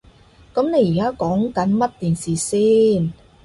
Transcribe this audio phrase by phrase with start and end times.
[0.55, 3.13] 噉你而家講緊乜電視先？